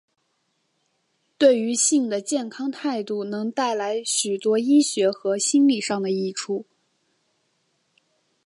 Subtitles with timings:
[1.37, 6.65] 对于性的健康态度能带来许多医学和心里上的益处。